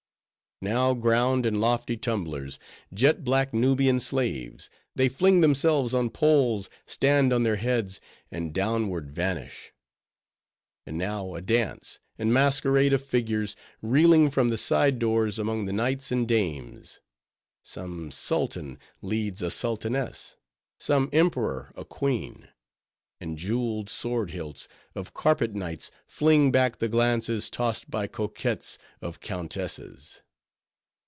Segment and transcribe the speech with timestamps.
[0.63, 2.59] Now, ground and lofty tumblers;
[2.93, 4.69] jet black Nubian slaves.
[4.93, 9.73] They fling themselves on poles; stand on their heads; and downward vanish.
[10.85, 15.73] And now a dance and masquerade of figures, reeling from the side doors, among the
[15.73, 16.99] knights and dames.
[17.63, 20.37] Some sultan leads a sultaness;
[20.79, 22.49] some emperor, a queen;
[23.19, 29.21] and jeweled sword hilts of carpet knights fling back the glances tossed by coquettes of
[29.21, 30.21] countesses.